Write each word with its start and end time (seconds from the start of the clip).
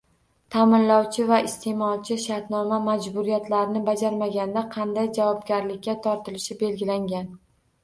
Taʼminlovchi 0.53 1.25
va 1.31 1.37
isteʼmolchi 1.49 2.17
shartnoma 2.23 2.79
majburiyatlarini 2.87 3.83
bajarmaganda 3.91 4.65
qanday 4.79 5.13
javobgarlikga 5.21 5.99
tortilishi 6.09 6.61
belgilangan? 6.67 7.33